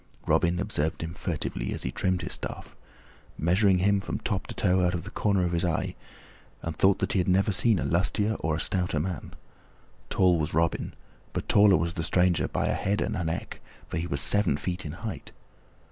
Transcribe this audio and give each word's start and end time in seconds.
Robin 0.25 0.59
observed 0.59 1.03
him 1.03 1.13
furtively 1.13 1.71
as 1.75 1.83
he 1.83 1.91
trimmed 1.91 2.23
his 2.23 2.33
staff, 2.33 2.75
measuring 3.37 3.77
him 3.77 3.99
from 4.01 4.17
top 4.17 4.47
to 4.47 4.55
toe 4.55 4.77
from 4.89 4.97
out 4.97 5.03
the 5.03 5.11
corner 5.11 5.45
of 5.45 5.51
his 5.51 5.63
eye, 5.63 5.93
and 6.63 6.75
thought 6.75 6.97
that 6.97 7.13
he 7.13 7.19
had 7.19 7.27
never 7.27 7.51
seen 7.51 7.77
a 7.77 7.85
lustier 7.85 8.33
or 8.39 8.55
a 8.55 8.59
stouter 8.59 8.99
man. 8.99 9.35
Tall 10.09 10.39
was 10.39 10.55
Robin, 10.55 10.95
but 11.33 11.47
taller 11.47 11.77
was 11.77 11.93
the 11.93 12.01
stranger 12.01 12.47
by 12.47 12.65
a 12.65 12.73
head 12.73 12.99
and 12.99 13.15
a 13.15 13.23
neck, 13.23 13.59
for 13.89 13.97
he 13.97 14.07
was 14.07 14.21
seven 14.21 14.57
feet 14.57 14.87
in 14.87 14.93
height. 14.93 15.31